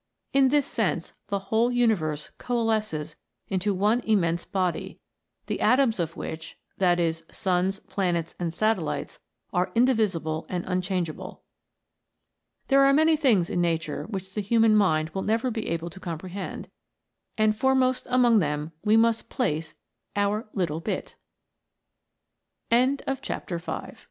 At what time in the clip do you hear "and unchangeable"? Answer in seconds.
10.49-11.43